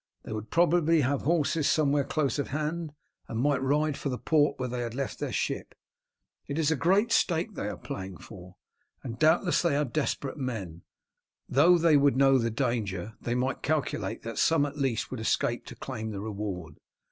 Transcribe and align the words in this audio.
They 0.23 0.31
would 0.33 0.49
probably 0.49 1.01
have 1.01 1.21
horses 1.21 1.69
somewhere 1.69 2.03
close 2.03 2.39
at 2.39 2.47
hand, 2.47 2.93
and 3.27 3.39
might 3.39 3.61
ride 3.61 3.95
for 3.97 4.09
the 4.09 4.17
port 4.17 4.57
where 4.57 4.67
they 4.67 4.79
had 4.79 4.95
left 4.95 5.19
their 5.19 5.31
ship. 5.31 5.75
It 6.47 6.57
is 6.57 6.71
a 6.71 6.75
great 6.75 7.11
stake 7.11 7.53
they 7.53 7.67
are 7.67 7.77
playing 7.77 8.17
for, 8.17 8.55
and 9.03 9.19
doubtless 9.19 9.61
they 9.61 9.75
are 9.75 9.85
desperate 9.85 10.37
men; 10.37 10.81
though 11.47 11.77
they 11.77 11.97
would 11.97 12.17
know 12.17 12.39
the 12.39 12.49
danger 12.49 13.13
they 13.21 13.35
might 13.35 13.61
calculate 13.61 14.23
that 14.23 14.39
some 14.39 14.65
at 14.65 14.75
least 14.75 15.11
would 15.11 15.19
escape 15.19 15.67
to 15.67 15.75
claim 15.75 16.09
the 16.09 16.19
reward. 16.21 16.77